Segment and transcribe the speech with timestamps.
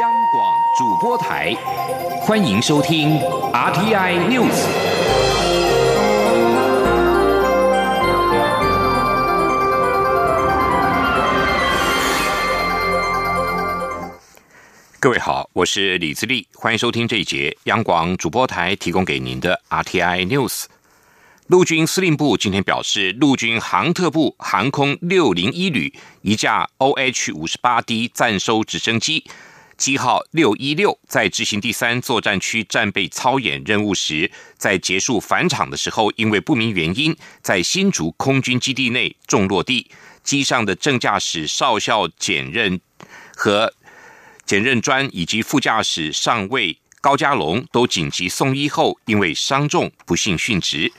[0.00, 1.54] 央广主播台，
[2.20, 3.18] 欢迎收听
[3.52, 4.66] RTI News。
[14.98, 20.64] 各位好，我是李自立，欢迎收听这一节央广主播台提供给您的 RTI News。
[21.46, 29.24] 陆军司令部今天表示，陆军航特部航空六零一旅一架 OH 五十八 D 战收直升机。
[29.76, 39.90] 机号六一六在执行第三作战区战备操演任务时，在结束返场的时候，因为不明原因，在新竹空军基地内重落地。
[40.22, 42.80] 机上的正驾驶少校检任
[43.36, 43.72] 和
[44.44, 50.92] 检任专以及副驾驶上尉高家龙都紧急送医后，因为伤重不幸殉职。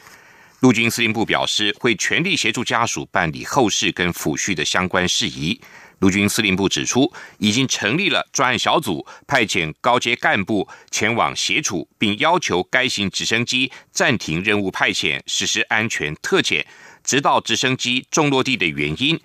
[0.62, 5.62] 陆军司令部表示，会全力协助家属办理后事跟抚恤的相关事宜。
[6.00, 16.66] 陆军司令部指出，已经成立了专案小组，派遣高阶干部前往协助，并要求该型直升机暂停任务派遣，实施安全特检，
[17.04, 19.20] 直到直升机重落地的原因。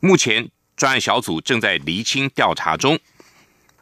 [0.00, 2.98] 目前，专案小组正在厘清调查中。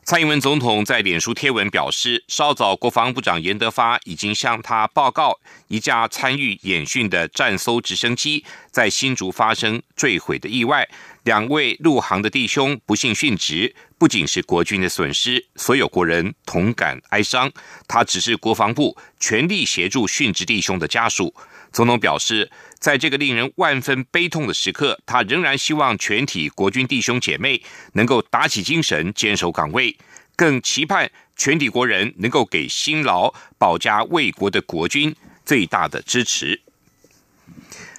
[0.05, 10.89] 蔡英文总统在脸书贴文表示，稍早国防部长严德发已经向他报告，一架参与演训的战搜直升机在新竹发生坠毁的意外，
[11.23, 17.49] 两位陆航的弟兄不幸殉职，不仅是国军的损失，所有国人同感哀伤。
[17.87, 21.33] 他只是国防部全力协助殉职弟兄的家属。
[21.73, 22.51] 总统表示，
[22.83, 29.97] 在这个令人万分悲痛的时刻，他仍然希望全体国军弟兄姐妹能够打起精神，坚守岗位，
[30.35, 36.61] 更期盼全体国人能够给辛劳保家卫国的国军最大的支持。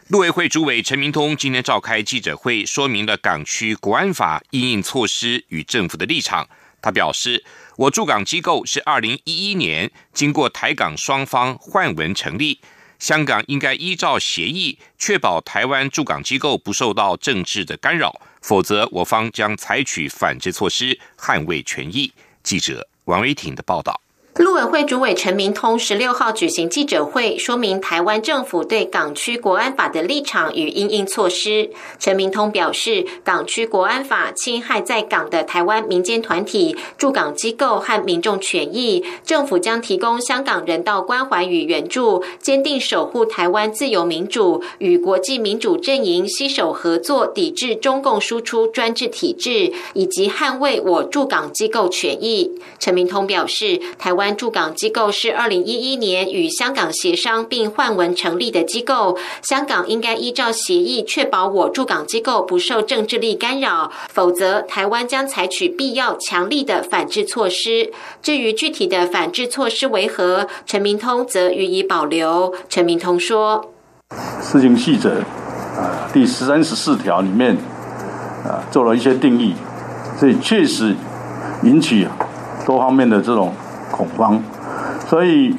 [0.09, 6.50] 陆委会主委陈明通今天召开记者会，说明了港区国安法应应措施与政府的立场。
[6.81, 7.45] 他表示，
[7.78, 12.59] 我驻港机构是二零一一年经过台港双方换文成立。
[13.04, 22.14] 香港应该依照协议，确保台湾驻港机构不受到政治的干扰，否则我方将采取反制措施，捍卫权益。
[22.44, 24.00] 记者王维挺的报道。
[24.43, 31.70] 陆委会主委陈明通十六号举行记者会，说明台湾政府对港区国安法的立场与应应措施。
[31.98, 52.52] 陈明通表示，港区国安法侵害在港的台湾民间团体、驻港机构和民众权益，政府将提供香港人道关怀与援助，坚定守护台湾自由民主，与国际民主阵营携手合作，抵制中共输出专制体制，以及捍卫我驻港机构权益。
[52.77, 54.33] 陈明通表示，台湾。
[54.36, 67.92] 驻港机构是二零一一年与香港协商并换文成立的机构，香港应该依照协议确保我驻港机构不受政治力干扰，否则台湾将采取必要强力的反制措施。
[68.21, 72.54] 至于具体的反制措施为何，陈明通则予以保留。
[72.70, 73.71] 陈明通说
[74.42, 75.21] ：“事情细则
[75.77, 77.55] 啊，第十三十四条里面
[78.44, 79.54] 啊做了一些定义，
[80.20, 80.95] 所以确实
[81.64, 82.08] 引起
[82.65, 83.54] 多方面的这种。”
[83.93, 84.42] 恐慌，
[85.08, 85.55] 所以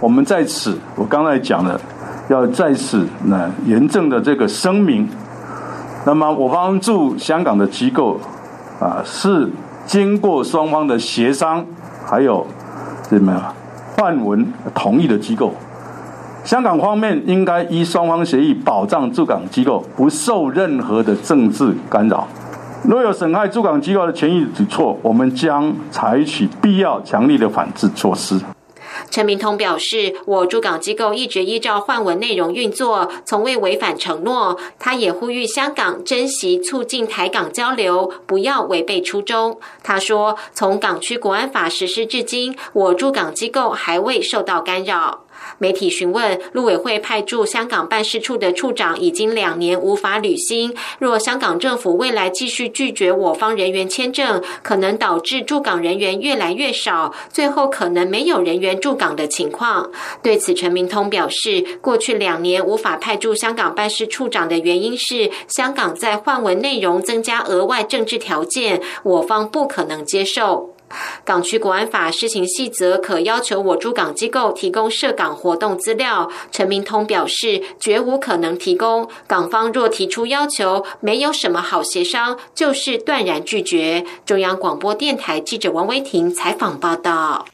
[0.00, 1.78] 我们在此，我刚才讲了，
[2.28, 5.06] 要在此呢严正的这个声明。
[6.06, 8.18] 那么我方驻香港的机构
[8.80, 9.50] 啊，是
[9.84, 11.66] 经过双方的协商，
[12.06, 12.46] 还有
[13.10, 13.54] 什么
[13.96, 15.52] 范文同意的机构。
[16.42, 22.26] 香港方面应该依双方协议保障驻港机构不受任何的政治干扰。
[22.86, 28.38] 若有损害驻港机构的权益举措，我们将采取必要强力的反制措施。
[29.10, 34.58] 陈明通表示，我驻港机构一直依照换文内容运作，从未违反承诺。
[34.78, 39.58] 他也呼吁香港珍惜促进台港交流，不要违背初衷。
[39.82, 45.23] 他说，从港区国安法实施至今，我驻港机构还未受到干扰。
[45.58, 50.74] 媒体询问，陆委会派驻香港办事处的处长已经两年无法履新。
[50.98, 59.90] 若香港政府未来继续拒绝我方人员签证，可能导致驻港人员越来越少，最后可能没有人员驻港的情况。
[60.22, 70.73] 对此，陈明通表示，过去两年无法派驻香港办事处长的原因是香港在换文内容增加额外政治条件，我方不可能接受。
[71.24, 76.30] 港区国安法施行细则可要求我驻港机构提供涉港活动资料。
[76.50, 79.08] 陈明通表示，绝无可能提供。
[79.26, 84.04] 港方若提出要求，没有什么好协商，就是断然拒绝。
[84.26, 87.46] 中央广播电台记者王威婷采访报道。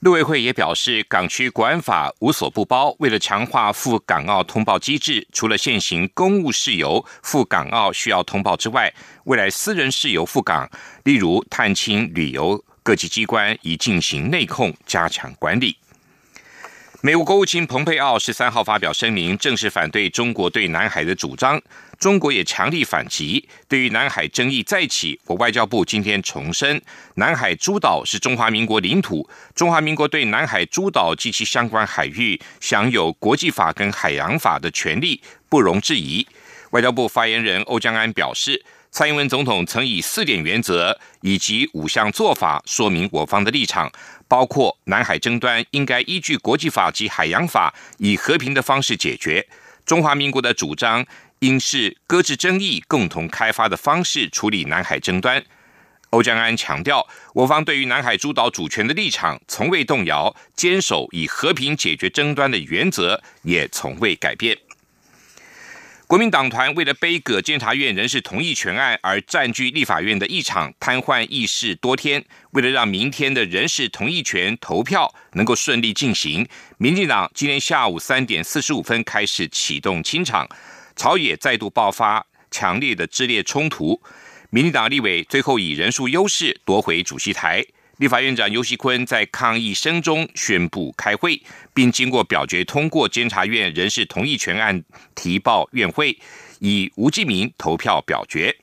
[0.00, 2.94] 陆委会也表示，港区国安法无所不包。
[3.00, 10.70] 为了强化赴港澳通报机制，除了现行公务事由赴港澳需要通报之外，未来私人事由赴港，
[11.02, 15.76] 例如探亲旅游，各级机关已进行内控，加强管理。
[17.00, 21.62] 美国国务卿蓬佩奥十三号发表声明，正式反对中国对南海的主张。
[21.96, 23.48] 中国也强力反击。
[23.68, 26.82] 对于南海争议再起，我外交部今天重申，
[27.14, 36.26] 南海诸岛是中华民国领土，中华民国对南海诸岛及其相关海域享有国际法跟海洋法的权利，不容置疑。
[36.70, 38.64] 外交部发言人欧江安表示。
[38.90, 43.92] 蔡英文总统曾以四点原则以及五项做法说明我方的立场，
[44.28, 49.48] 包括南海争端应该依据国际法及海洋法，以和平的方式解决。
[49.84, 51.04] 中华民国的主张
[51.38, 55.42] 应是搁置争议、共同开发的方式处理南海争端。
[56.10, 64.56] 欧江安强调，我方对于南海诸岛主权的立场从未动摇，坚守以和平解决争端的原则也从未改变。
[66.08, 72.24] 国民党团为了背葛监察院人事同意权案而占据立法院的议场，瘫痪议事多天。
[72.52, 80.48] 为了让明天的人事同意权投票能够顺利进行，民进党今天下午三点四十五分开始启动清场，
[80.96, 84.00] 朝野再度爆发强烈的支裂冲突。
[84.48, 87.62] 民进党立委最后以人数优势夺回主席台。
[87.98, 91.42] 立法院长尤锡坤在抗议声中宣布开会，
[91.74, 94.82] 并经过表决通过监察院人事同意权案
[95.16, 96.16] 提报院会，
[96.60, 98.56] 以吴继明投票表决。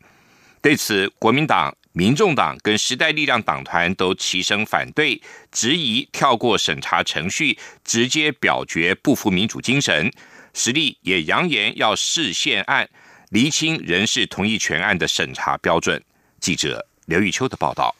[0.62, 5.22] 对此，国民党、民众党跟时代力量党团都齐声反对，
[5.52, 10.10] 质疑跳过审查程序直接表决不符民主精神。
[10.54, 12.90] 实力也扬言要视宪案，
[13.32, 16.02] 厘清人事同意权案的审查标准。
[16.40, 17.94] 记者刘玉秋的报道。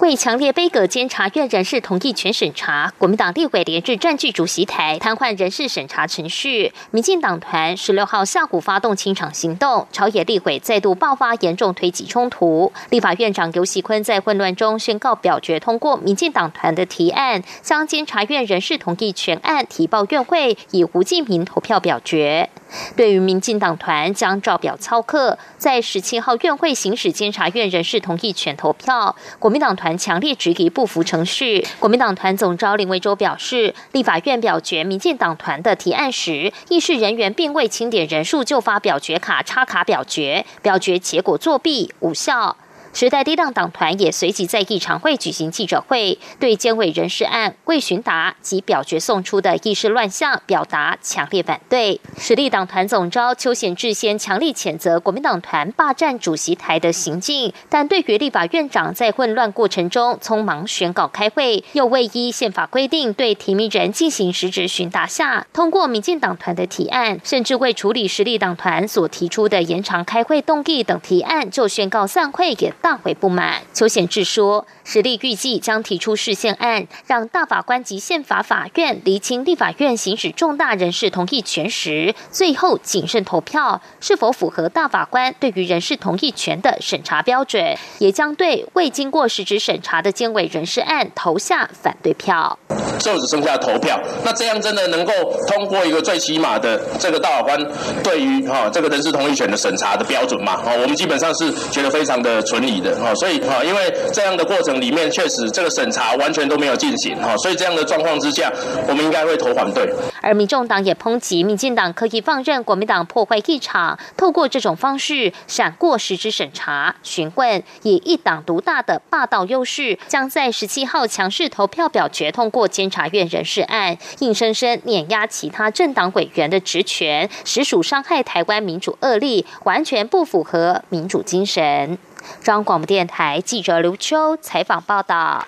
[0.00, 6.72] 为强烈杯葛监察院人事同意权审查，国民党立委连日占据主席台，瘫痪人事审查程序。
[6.90, 12.72] 民进党团十六号下午发动清场行动，朝野立委再度爆发严重推挤冲突。
[12.90, 22.50] 立法院长游锡坤在混乱中宣告表决通过民进党团的提案，将监察院人事同意权案提报院会，以胡进明投票表决。
[22.96, 31.66] 对于民进党团将照表操课，在十七号院会行使监察院人事同意权投票，国民党团强烈质疑不服程序。
[31.78, 42.56] 国民党团总召林维洲表示，立法院表决民进党团的提案时，议事人员并未清点人数就发表决卡插卡表决，表决结果作弊无效。
[42.92, 51.98] 时代低档党团也随即在议常会举行记者会，对监委人事案未询答及表决送出的议事乱象表达强烈反对。
[52.18, 72.70] 实力党团总召邱显志先强力谴责国民党团霸占主席台的行径，但对于立法院长在混乱过程中匆忙宣告开会，又未依宪法规定对提名人进行实质询答下通过民进党团的提案，甚至未处理实力党团所提出的延长开会动议等提案就宣告散会，也。
[72.82, 92.58] 大为不满，邱显志说，实力预计将提出释宪案，让大法官及宪法法院厘清立法院行使重大人事同意权时，最后谨慎投票是否符合大法官对于人事同意权的审查标准，也将对未经过实质审查的监委人事案投下反对票。
[92.98, 95.12] 就只剩下投票，那这样真的能够
[95.48, 97.58] 通过一个最起码的这个大法官
[98.04, 100.56] 对于哈这个人事同意权的审查的标准嘛？
[100.56, 102.72] 哈，我们基本上是觉得非常的存疑。
[102.82, 108.52] 的哈，所以哈，因为这样的过程里面确实这个审查完全都没有进行哈，所以这样的状况之下，
[108.88, 109.92] 我们应该会投反对。
[110.20, 131.98] 而民众党也抨击民进党刻意放任国民党破坏议场，透过这种方式闪过实质审查、询问，以一党独大的霸道优势，将在十七号强势投票表决通过监察院人事案，硬生生碾压其他政党委员的职权，实属伤害台湾民主恶例，完全不符合民主精神。
[132.42, 135.46] 中央广播电台记者刘秋采访报道：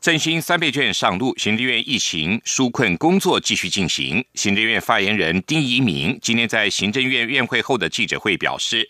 [0.00, 4.24] 振兴三倍券上路，行政院疫情纾困工作继续进行。
[4.34, 8.88] 行政院发言人丁仪明今天在行政院院会后的记者会表示，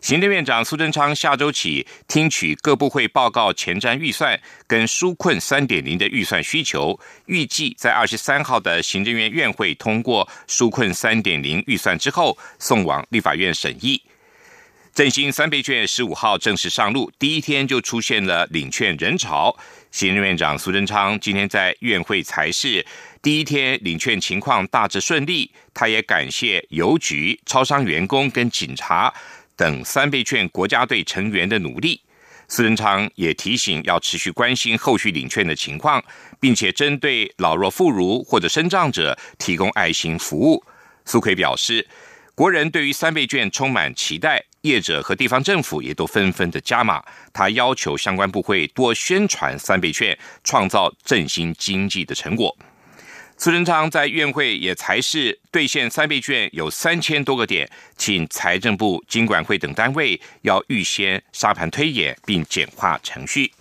[0.00, 14.02] 行政院长苏贞昌下周起听取各部会报告前瞻预算跟纾困三点零的预算需求，预计在二十三号的行政院院会通过纾困三点零预算之后，送往立法院审议。
[14.96, 19.54] 振兴三倍券十五号正式上路，第一天就出现了领券人潮。
[19.90, 22.82] 行政院长苏贞昌今天在院会才是
[23.20, 29.12] 第一天领券情况大致顺利，他也感谢邮局、超商员工跟警察
[29.54, 32.00] 等三倍券国家队成员的努力。
[32.48, 36.02] 苏贞昌也提醒要持续关心后续领券的情况，
[36.40, 40.64] 并且针对老弱妇孺或者身障者提供爱心服务。
[41.04, 41.86] 苏奎表示，
[42.34, 47.02] 国人对于三倍券充满期待，业者和地方政府也都纷纷的加码。
[47.32, 52.54] 他要求相关部会多宣传三倍券，创造振兴经济的成果。
[53.38, 63.52] 苏贞昌在院会也才是兑现三倍券有三千多个点，请财政部、经管会等单位要预先沙盘推演，并简化程序。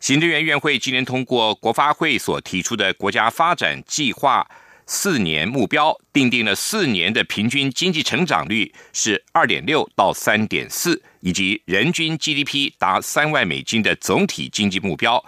[0.00, 4.46] 行政院院会今年通过国发会所提出的国家发展计划
[4.86, 15.22] 四年目标，定定了四年的平均经济成长率是二点六到三点四，以及人均 GDP 达三万美金的总体经济目标。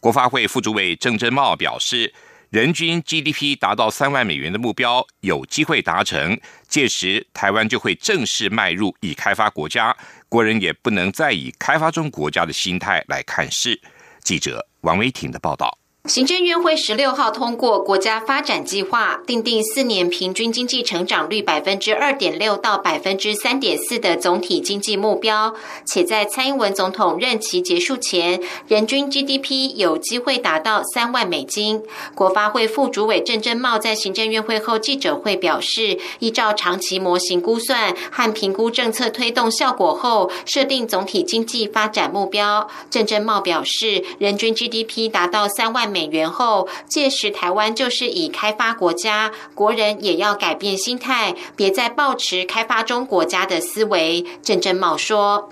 [0.00, 2.12] 国发会副主委郑珍茂表示。
[2.52, 6.38] 人均 GDP 达到三万美元的目标有机会达成，
[6.68, 9.96] 届时台湾就会正式迈入已开发国家，
[10.28, 13.80] 国人也不能再以开发中国家的心态来看事。
[14.22, 15.81] 记者王维婷的报道。
[16.08, 25.54] 行政院会十六号通过国家发展计划，定定四年平均经济成长率百分之二点六到百分之三点四的总体经济目标，
[25.86, 31.80] 且在蔡英文总统任期结束前，人均 GDP 有机会达到三万美金。
[32.16, 42.68] 国发会副主委郑振茂在行政院会后记者会表示，依照长期模型估算和评估政策推动效果后，设定总体经济发展目标。
[42.90, 45.91] 郑振茂表示，人均 GDP 达到三万。
[45.92, 54.24] 美元后，届时台湾就是以开发国家，国人也要改变心态，别再抱持开发中国家的思维。
[54.42, 55.50] 郑振茂说：“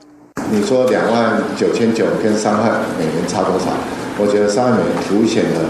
[0.50, 3.66] 你说两万九千九跟三万美元差多少？
[4.18, 5.60] 我觉得三万美元凸显的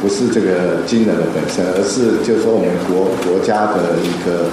[0.00, 4.48] 不是这个金额的本身，而是就是说我们国国家的一个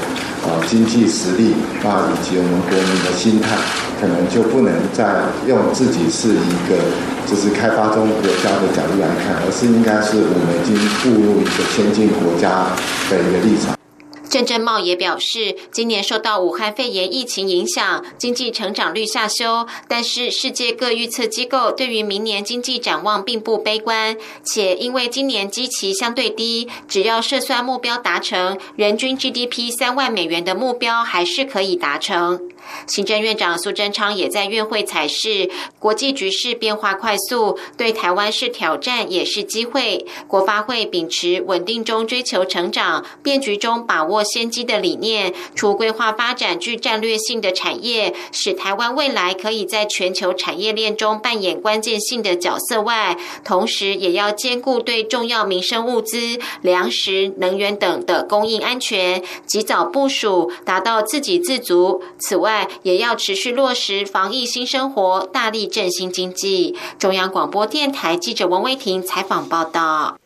[0.46, 1.54] 啊经济实力
[1.84, 3.58] 啊，以及我们国民的心态。”
[4.00, 6.78] 可能就不能再用自己是一个
[7.26, 12.76] 就是开发中国家的角度来看，而是应该是我们已经步入一个先进国家
[13.10, 13.77] 的一个立场。
[14.30, 32.50] 郑振茂也表示，今年受到武汉肺炎疫情影响，经济成长率下修，但是世界各预测机构对于明年经济展望并不悲观，且因为今年基期相对低，只要设算目标达成，人均 GDP 三万美元的目标还是可以达成。
[32.86, 40.06] 行政院长苏贞昌也在院会采示，国际局势变化快速，对台湾是挑战也是机会。
[40.28, 62.02] 国发会秉持稳定中追求成长、变局中把握先机的理念，除规划发展具战略性的产业，使台湾未来可以在全球产业链中扮演关键性的角色外，同时也要兼顾对重要民生物资、粮食、能源等的供应安全，及早部署，达到自给自足。
[62.20, 66.76] 此外，也要持续落实防疫新生活，大力振兴经济。
[67.00, 70.18] 中央广播电台记者王威婷采访报道。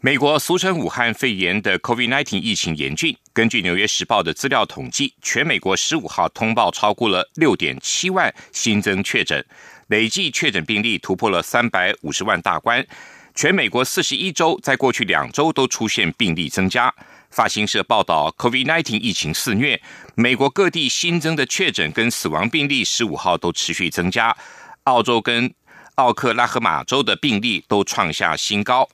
[0.00, 3.16] 美国俗称武汉肺炎的 COVID-19 疫情严峻。
[3.32, 9.44] 根据《纽约时报》的资料统计，全美国十五号通报超过了六点七万新增确诊，
[9.88, 12.86] 累计确诊病例突破了三百五十万大关。
[13.34, 16.94] 全美国四十一州在过去两周都出现病例增加。
[17.30, 19.82] 法新社报道，COVID-19 疫情肆虐，
[20.14, 24.36] 美国各地新增的确诊跟死亡病例十五号都持续增加。
[24.84, 25.52] 澳洲跟
[25.96, 28.88] 奥克拉荷马州的病例都创下新高。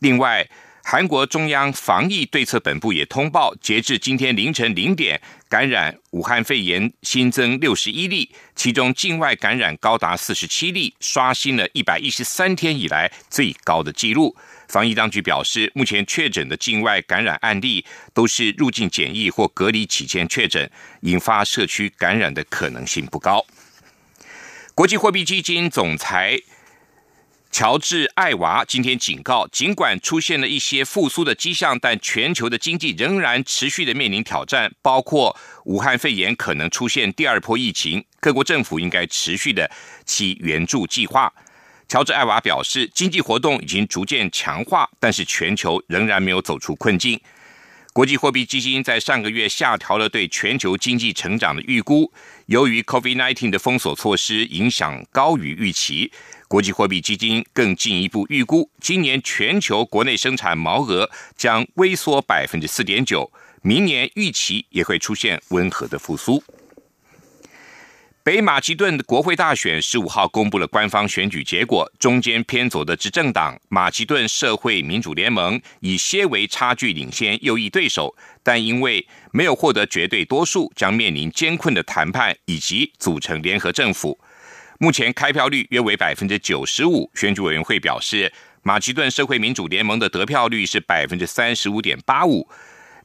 [0.00, 0.48] 另外，
[0.82, 14.34] 韩国中央防疫对策本部也通报，截至今天凌晨零点，感染武汉肺炎新增六十一例，其中境外感染高达四十七例，刷新了一百一十三天以来最高的纪录。
[14.68, 20.70] 防疫当局表示，目前确诊的境外感染案例都是入境检疫或隔离期间确诊，
[21.02, 23.44] 引发社区感染的可能性不高。
[24.74, 26.40] 国际货币基金总裁
[27.50, 39.68] 乔治·艾娃今天警告，尽管出现了一些复苏的迹象，但全球的经济仍然持续的面临挑战，包括武汉肺炎可能出现第二波疫情，各国政府应该持续的
[40.06, 41.32] 其援助计划。
[41.88, 47.20] 乔治·艾娃表示，经济活动已经逐渐强化，但是全球仍然没有走出困境。
[47.92, 52.12] 国际货币基金在上个月下调了对全球经济成长的预估，
[52.46, 56.12] 由于 COVID-19 的封锁措施影响高于预期，
[56.46, 63.28] 国际货币基金更进一步预估，今年全球国内生产毛额将微缩百分之四点九，
[63.62, 66.40] 明年预期也会出现温和的复苏。
[68.30, 84.16] 北马其顿国会大选十五号公布了官方选举结果，中间偏左的执政党马其顿社会民主联盟以些微差距领先右翼对手，但因为没有获得绝对多数，将面临艰困的谈判以及组成联合政府。
[84.78, 87.10] 目前开票率约为百分之九十五。
[87.16, 88.32] 选举委员会表示，
[88.62, 92.48] 马其顿社会民主联盟的得票率是百分之三十五点八五，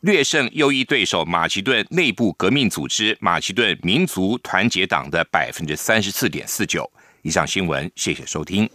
[0.06, 6.88] 略胜右翼对手马其顿内部革命组织马其顿民族团结党的百分之三十四点四九。
[7.24, 8.70] 以上新闻，谢谢收听。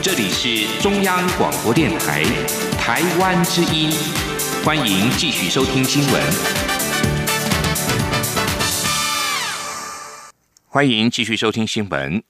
[0.00, 2.22] 这里是中央广播电台
[2.78, 3.90] 台湾之音。
[4.64, 6.22] 欢迎继续收听新闻。
[10.68, 12.22] 欢迎继续收听新闻。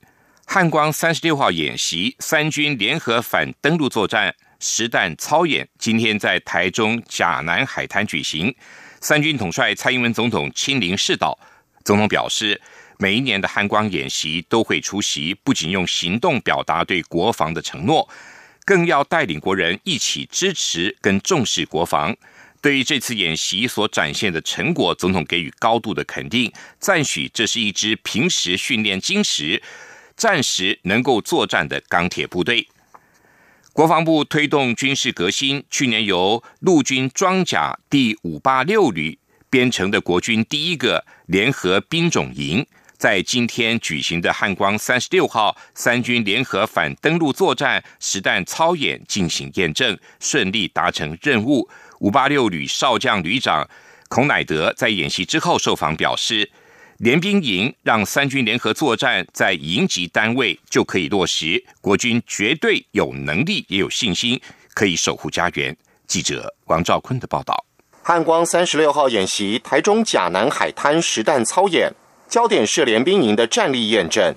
[0.47, 8.55] 汉光三十六号演习，三军联合反登陆作战实弹操演，今天在台中甲南海滩举行。
[9.01, 11.39] 三军统帅蔡英文总统亲临视导。
[11.85, 12.61] 总统表示，
[12.99, 18.09] 每一年的汉光演习都会出席，不仅用行动表达对国防的承诺。
[18.65, 22.15] 更要带领国人一起支持跟重视国防。
[22.61, 29.61] 对于这次演习所展现的成果，总统给予高度的肯定，赞许这是一支平时训练精实、
[30.17, 32.69] 暂时能够作战的钢铁部队。
[33.73, 42.67] 国防部推动军事革新，去年由陆军装甲第五八六旅编成的国军第一个联合兵种营。
[42.99, 51.69] 在今天举行的汉光三十六号三军联合反登陆作战实弹操演进行验证，顺利达成任务。
[51.99, 53.69] 五八六旅少将旅长
[54.09, 56.49] 孔乃德在演习之后受访表示，
[57.03, 64.41] 联兵营让三军联合作战在营级单位就可以落实，国军绝对有能力也有信心
[64.73, 65.77] 可以守护家园。
[66.07, 67.65] 记者王兆坤的报道。
[68.05, 71.93] 汉光三十六号演习，台中甲南海滩实弹操演。
[72.29, 74.33] 焦点是联兵营的战力验证。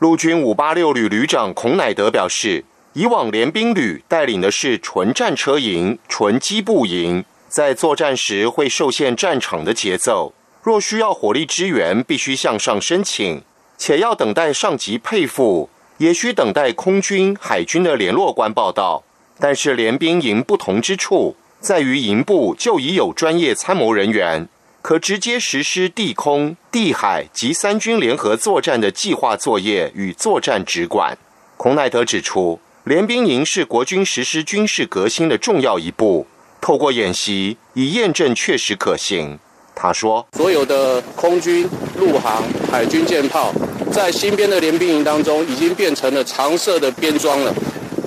[0.00, 2.64] 陆军五八六旅旅长孔乃德表示，
[2.94, 10.34] 以往联兵旅带领的是纯战车营、纯机步营，在作战时会受限战场的节奏。
[10.62, 13.42] 若需要火力支援，必须向上申请，
[13.78, 19.02] 且要等待上级配付，也需等待空军、海军的联络官报道。
[19.38, 24.48] 但是联兵营不同之处，在于营部就已有专业参谋人员。
[24.82, 31.16] 可直接实施地空、地海及三军联合作战的计划作业与作战指管。
[31.58, 36.26] 孔乃德指出，联兵营是国军实施军事革新的重要一步，
[36.62, 39.38] 透过演习以验证确实可行。
[39.82, 41.66] 他说：“所有的空军、
[41.98, 43.50] 陆航、海军舰炮，
[43.90, 47.54] 在新编的联兵营当中，已经变成了常设的编装了。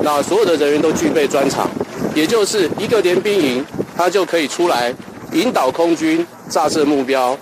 [0.04, 1.68] 那所有的人员都具备专长，
[2.14, 3.66] 也就是一个联兵营，
[3.98, 4.94] 他就可以出来
[5.32, 7.36] 引导空军。”炸射目标，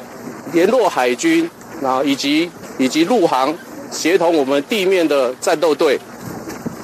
[0.54, 1.50] 联络海军，
[1.82, 3.54] 然后以及以及陆航，
[3.92, 6.00] 协同我们地面的战斗队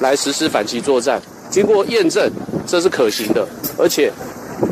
[0.00, 1.22] 来实施反击作战。
[1.48, 2.30] 经过验证，
[2.66, 4.12] 这是可行的，而且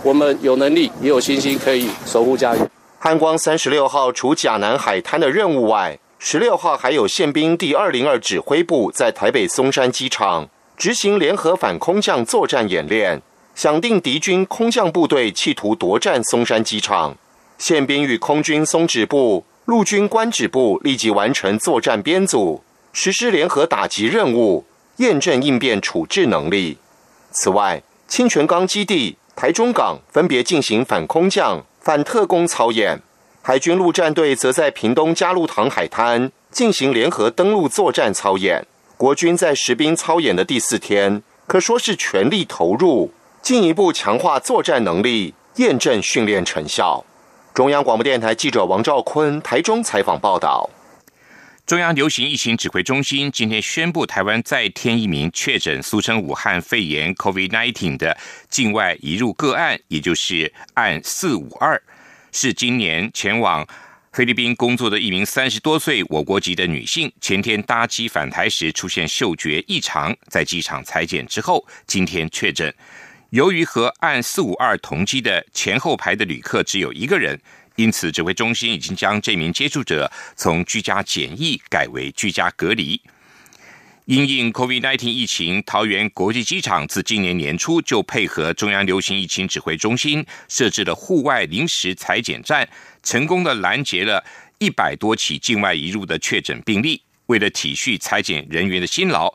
[0.03, 2.70] 我们有能力也有信心可以守护家园。
[2.99, 13.22] 汉光三十六号除甲南海滩的任务外，十六号还有宪兵第二零二指挥部在台北松山机场执行联合反空降作战演练，
[13.55, 17.16] 想定敌军空降部队企图夺占松山机场。
[17.59, 24.64] 宪兵与空军松指部、陆军官指部立即完成作战编组，实施联合打击任务，
[24.96, 26.77] 验证应变处置能力。
[27.31, 32.99] 此外，清泉岗基地、台中港分别进行反空降、反特工操演。
[33.42, 38.66] 海军陆战队则在屏东加路塘海滩进行联合登陆作战操演。
[38.96, 47.05] 国军在实兵操演的第四天，可说是全力投入，进一步强化作战能力，验证训练成效。
[47.53, 50.70] 中央广播电台记者王兆坤台中采访报道：
[51.67, 58.17] 中央流行疫情指挥中心今天宣布，台湾再添一名确诊俗称武汉肺炎 （COVID-19） 的
[58.49, 61.83] 境外移入个案，也就是案四五二，
[62.31, 63.67] 是今年前往
[64.13, 67.13] 菲律宾工作的一名三十多岁我国籍的女性。
[67.21, 72.73] 前天搭机返台时出现嗅觉异常，在机场裁剪之后，今天确诊。
[73.31, 77.37] 由于和案四五二同机的前后排的旅客只有一个人，
[77.77, 83.01] 因此指挥中心已经将这名接触者从居家检疫改为居家隔离。
[84.07, 92.69] 因应 COVID-19 疫情，桃园国际机场自今年年初就配合中央流行疫情指挥中心设置了户外临时裁剪站，
[93.03, 94.25] 成功的拦截了
[94.59, 97.03] 一百多起境外移入的确诊病例。
[97.27, 99.35] 为了体恤裁剪人员的辛劳。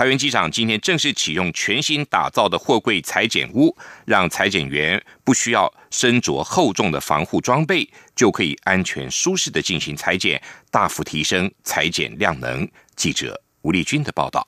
[0.00, 7.86] 桃园机场今天正式启用全新打造的货柜裁剪屋，让裁剪员不需要身着厚重的防护装备，
[8.16, 12.66] 就可以安全舒适的进行裁剪，大幅提升裁剪量能。
[12.96, 14.42] 记者吴立军的报道。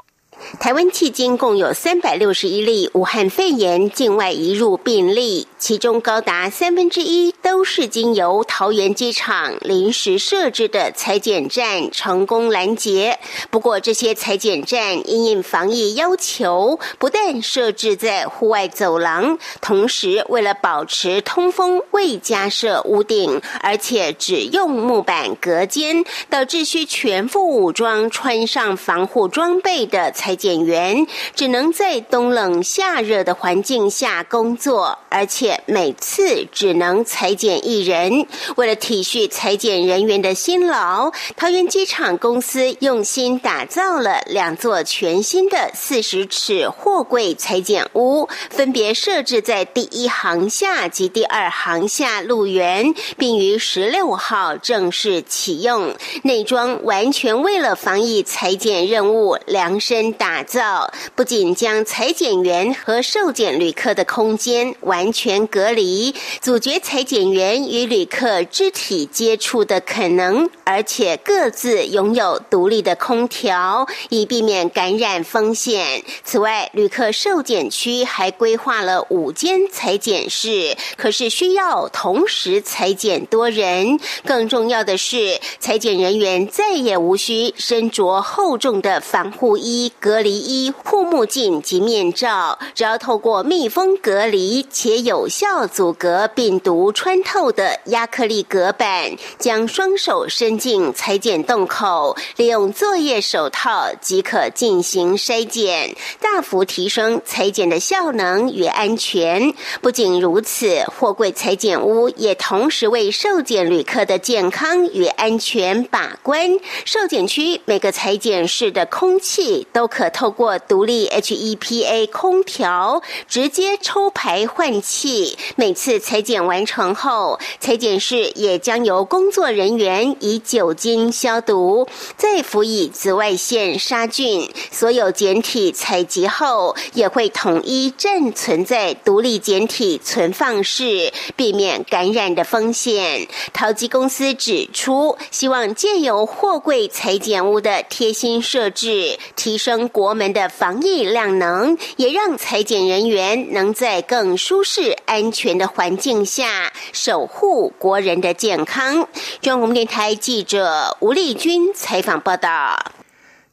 [0.58, 13.18] 台湾迄今共有三百六十一例武汉肺炎境外移入病例，其中高达三分之一都是经由桃园机场临时设置的裁剪站成功拦截。
[13.50, 30.31] 不过，这些裁剪站因应防疫要求，不但设置在户外走廊，同时为了保持通风，未加设屋顶，而且只用木板隔间，导致需全副武装穿上防护装备的裁。
[30.32, 38.26] 裁剪员只能在冬冷夏热的环境下工作，而且每次只能裁剪一人。
[38.56, 55.94] 为了体恤裁剪人员的辛劳，桃园机场公司用心打造了两座全新的四十尺货柜裁剪屋，分别设置在第一航下及第二航下路园，并于十六号正式启用。
[56.22, 60.10] 内装完全为了防疫裁剪任务量身。
[60.22, 76.04] 打造不仅将裁剪员和受检旅客的空间完全隔离，阻绝裁剪员与旅客肢体接触的可能，而且各自拥有独立的空调，以避免感染风险。
[76.22, 83.98] 此外，旅客受检区还规划了五间裁剪室，可是需要同时裁剪多人。
[84.24, 90.22] 更重要的是，裁剪人员再也无需身着厚重的防护衣隔。
[90.22, 109.52] 离衣、护目镜及面罩，只要透过密封隔离且有效阻隔病毒穿透的亚克力隔板，将双手伸进裁剪洞口，利用作业手套即可进行筛检，大幅提升裁剪的效能与安全。
[109.80, 116.48] 不仅如此，货柜裁剪屋也同时为受检旅客的健康与安全把关。
[116.84, 120.12] 受检区每个裁剪室的空气都可。
[120.12, 134.48] 透过独立 HEPA 空调直接抽排换气，每次裁剪完成后，裁剪室也将由工作人员以酒精消毒，再辅以紫外线杀菌。
[134.70, 143.26] 所有检体采集后，也会统一暂存在独立检体存放室，避免感染的风险。
[143.54, 149.81] 淘机公司指出，希望借由货柜裁剪屋的贴心设置，提升。
[149.88, 159.08] 国门的防疫量能，也让裁剪人员能在更舒适、安全的环境下守护国人的健康。
[159.40, 162.92] 中央电台记者吴丽君采访报道。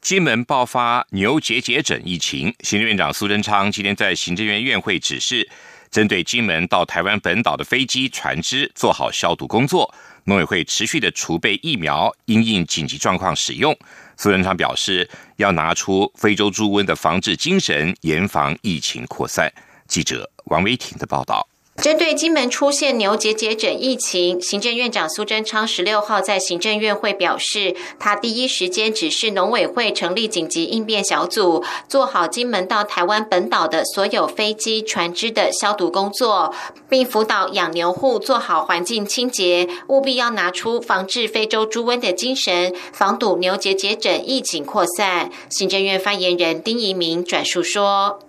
[0.02, 5.50] 金门爆发牛结节疹疫情，行政院长苏贞昌今天在行政院院会指示，
[5.92, 9.94] 针对金门到台湾本岛的飞机、船只做好消毒工作。
[10.26, 13.76] 农委会持续的储备疫苗，因应紧急状况使用。
[14.18, 19.52] 苏贞昌表示，要拿出非洲猪瘟的防治精神，严防疫情扩散。
[19.88, 21.48] 记者王维婷的报道。
[21.82, 36.54] 针对金门出现牛结节疹疫情，行政院长苏贞昌十六号在行政院会表示，他第一时间指示农委会成立紧急应变小组，做好金门到台湾本岛的所有飞机、船只的消毒工作，
[36.90, 45.32] 并辅导养牛户做好环境清洁，务必要拿出防治非洲猪瘟的精神，防堵牛结节疹疫情扩散。
[45.50, 48.20] 行政院发言人丁仪明转述说。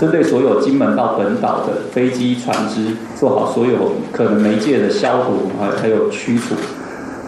[0.00, 6.54] 针对所有金门到本岛的飞机、船只，做好所有可能媒介的消毒，还还有驱除。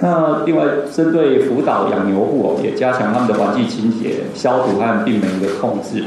[0.01, 6.05] 那另外，针对福岛养牛户，也加强他们的环境清洁、消毒和病媒的控制。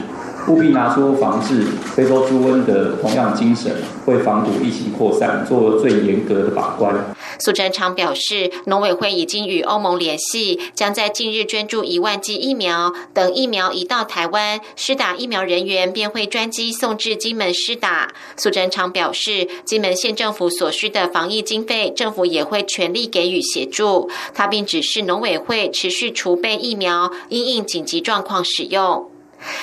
[0.49, 1.61] 务必拿出防治
[1.95, 3.71] 非洲猪瘟的同样精神，
[4.05, 6.95] 为防堵疫情扩散做最严格的把关。
[7.39, 12.93] 苏贞昌表示，农委会已经与欧盟联系，将在近日捐助一万剂疫苗。
[13.13, 18.13] 等疫苗一到台湾，施打疫苗人员便会专机送至金门施打。
[18.35, 24.09] 苏贞昌表示，金门县政府所需的防疫经费，政府也会全力给予协助。
[24.33, 29.09] 他并指示农委会持续储备疫苗，因应紧急状况使用。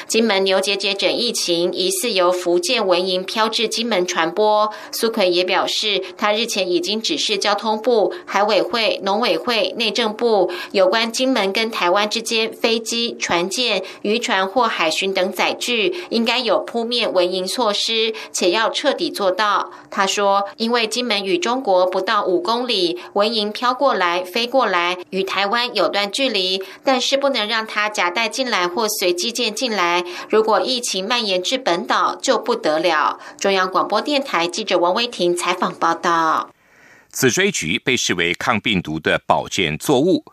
[0.06, 4.72] 金门牛结节疹疫情疑似由福建文营飘至金门传播。
[4.92, 19.70] 苏奎也表示，他日前已经指示交通部、海委会、农委会、内政部有关金门跟台湾之间飞机、船舰、渔船或海巡等载具，应该有扑灭文营措施，且要彻底做到。
[19.90, 29.73] 他说，因为金门与中国不到五公里，文营飘过来、飞过来，与台湾有段距离，但是不能让它夹带进来或随机舰进。
[29.74, 33.18] 来，如果疫情蔓延至本岛，就不得了。
[33.38, 36.50] 中央广播电台记者王威婷采访报道。
[37.10, 40.24] 紫锥菊被视为抗病毒的保健作物，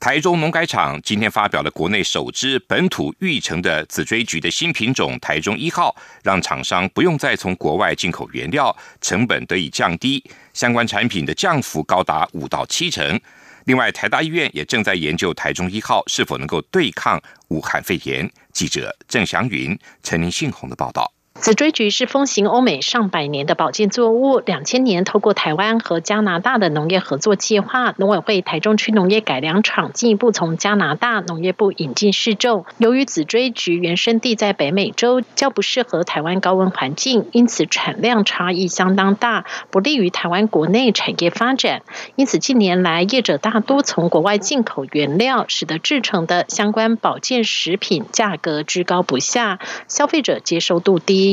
[0.00, 10.24] 台中农改场今天发表了国内首支本土育成的紫锥菊的新品种“台中一号”，让厂商不用再从国外进口原料，成本得以降低，
[10.54, 13.20] 相关产品的降幅高达五到七成。
[13.64, 18.28] 另外，台大医院也正在研究“台中一号”是否能够对抗武汉肺炎。
[18.52, 21.12] 记者郑祥云、陈林信宏的报道。
[21.42, 24.38] 紫锥菊是风行欧美上百年的保健作物。
[24.38, 32.64] 两千年，透过台湾和加拿大的农业合作计划，农委会台中区农业改良场进一步从加拿大农业部引进试种。
[32.78, 41.82] 由于紫锥菊原生地在北美洲，较不适合台湾高温环境，因此产量差异相当大，不利于台湾国内产业发展。
[42.14, 51.31] 因此，近年来业者大多从国外进口原料，使得制成的相关保健食品价格居高不下，消费者接受度低。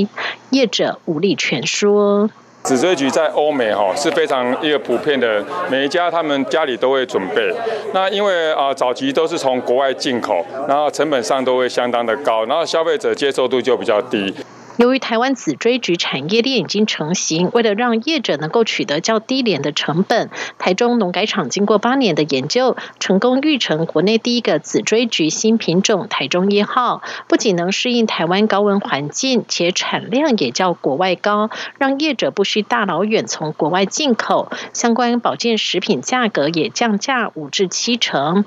[0.52, 2.30] 业者无力全说。
[2.62, 7.56] 紫锥菊在欧美哈是非常一个普遍的，每一家他们家里都会准备。
[7.94, 14.36] 那因为啊早期都是从国外进口，然后成本上都会相当的高，然后消费者接受度就比较低。
[14.80, 27.04] 由于台湾紫锥菊产业链已经成型，为了让业者能够取得较低廉的成本，台中农改场经过八年的研究，成功育成国内第一个紫锥菊新品种“台中一号”。
[27.28, 38.46] 不仅能适应台湾高温环境，且产量也较国外高，让业者不需大老远从国外进口，相关保健食品价格也降价五至七成。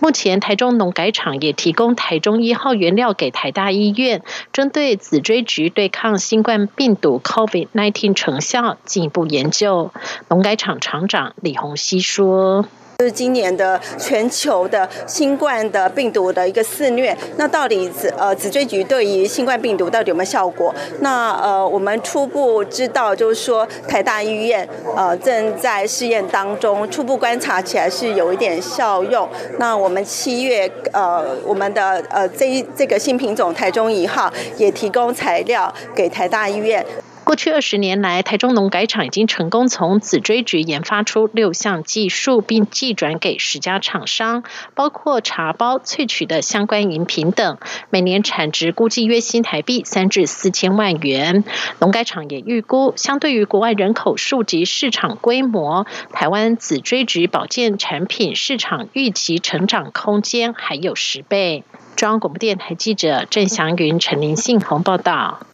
[0.00, 9.92] 目前，台中农改场也提供台中一号原料给台大医院，针对紫锥菊对抗新冠病毒 COVID-19 成效进一步研究。
[10.28, 12.64] 农改场厂长李宏熙说。
[13.00, 20.74] 就是今年的全球的新冠的病毒的一个肆虐，那到底紫呃紫锥菊对于新冠病毒到底有没有效果？
[21.00, 29.26] 那呃我们初步知道就是说台大医院呃正在试验当中，初步观察起来是有一点效用。
[29.58, 36.84] 那我们七月呃我们的呃这这个新品种台中一号也提供材料给台大医院。
[37.30, 44.42] 过去二十年来，台中农改场已经成功从紫锥菊研发出六项技术，并寄转给十家厂商，
[44.74, 51.44] 包括茶包萃取的相关饮品等，每年产值估计约新台币三至四千万元。
[51.78, 61.62] 农改场也预估，相对于国外人口数及市场规模，台湾紫锥菊保健产品市场预期成长空间还有十倍。
[61.94, 65.46] 中央广播电台记者郑祥云、陈林信宏报道。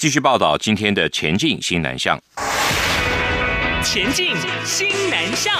[0.00, 2.18] 继续报道今天的前进新南向。
[3.84, 4.34] 前进
[4.64, 5.54] 新南向。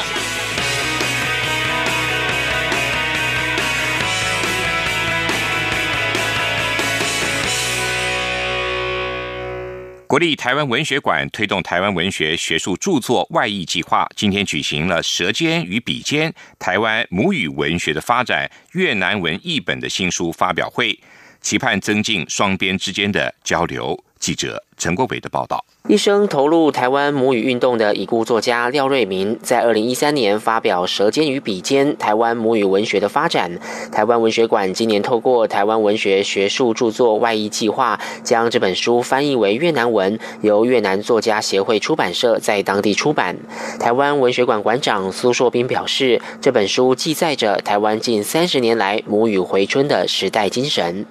[10.07, 20.99] 国立台湾文学馆推动台湾文学学术著作外译计划，今天举行了《舌尖与笔尖：台湾母语文学的发展》越南文译本的新书发表会，
[21.43, 24.03] 期盼增进双边之间的交流。
[24.21, 25.65] 记者陈国伟的报道。
[25.89, 33.51] 一生投入台湾母语运动的已故作家廖瑞明，在二零一三年发表《舌尖与笔尖：台湾母语文学的发展》。
[33.91, 43.37] 台湾文学馆今年透过台湾文学学术著作外译计划，将这本书翻译为越南文，由越南作家协会出版社在当地出版。
[43.81, 51.07] 台湾文学馆馆长苏硕斌表示，这本书记载着台湾近三十年来母语回春的时代精神。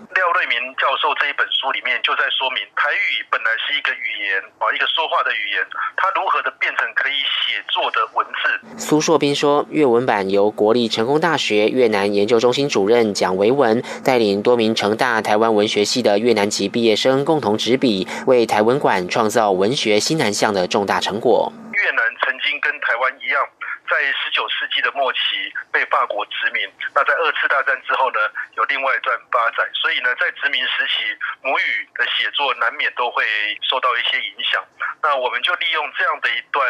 [1.60, 4.40] 书里面就在说明，台语本来是一个语言。
[4.60, 5.68] 啊，一个说话的语言，
[5.98, 8.80] 它如何的变成可以写作的文字？
[8.80, 21.52] 苏硕斌说，粤文版由国立成功大学越南研究中心主任蒋维文带领多名成大台湾文学系的越南籍毕业生共同执笔，为台文馆创造文学新南向的重大成果。
[21.74, 23.46] 越南曾经跟台湾一样。
[23.90, 26.62] 在十九世纪的末期被法国殖民，
[26.94, 28.22] 那在二次大战之后呢，
[28.54, 29.66] 有另外一段发展。
[29.74, 31.10] 所以呢，在殖民时期，
[31.42, 33.26] 母语的写作难免都会
[33.66, 34.62] 受到一些影响。
[35.02, 36.62] 那我们就利用这样的一段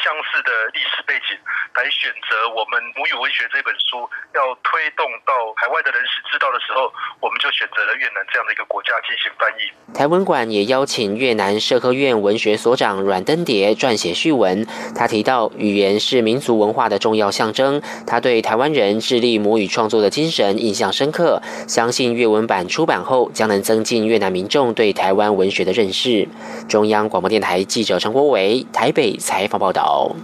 [0.00, 1.36] 相似的历史背景，
[1.76, 6.88] 来选择我们母语文学这本书要推动到海外的人士知道的时候，
[7.20, 9.68] 我们就选择了越南这样的一个国家进行翻译。
[9.92, 14.64] 台文馆也邀请越南社科院文学所长阮登蝶撰写序文，
[14.96, 16.61] 他提到语言是民族。
[16.62, 26.28] 文化的重要象征，他对台湾人致力母语创作的精神印象深刻，相信粤文版出版后将能增进越南民众对台湾文学的认识。
[26.68, 30.14] 中央广播电台记者陈国伟台北采访报道。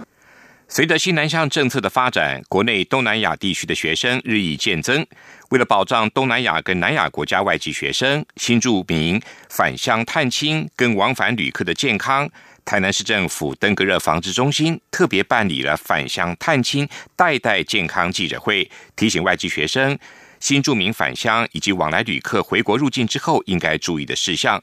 [0.71, 5.03] 随着新南向政策的发展，国内东南亚地区的学生日益渐增。
[5.49, 12.29] 为了保障东南亚跟南亚国家外籍学生、新住民返乡探亲跟往返旅客的健康。
[12.69, 19.97] 台南市政府登革热防治中心特别办理了返乡探亲、代代健康记者会，提醒外籍学生、
[20.39, 24.61] 新住民返乡以及往来旅客回国入境之后应该注意的事项。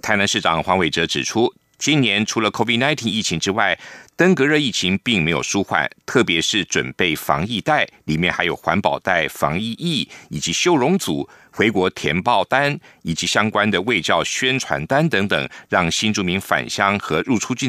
[0.00, 3.76] 台南市长黄伟哲指出，今年除了 COVID-19 疫情之外，
[4.20, 11.26] 登革热疫情并没有舒缓，特别是准备防疫袋，里面还有环保袋、防疫衣以及修容组。
[11.52, 17.68] 回国填报单以及相关的卫教宣传单等等，让新住民返乡和入出境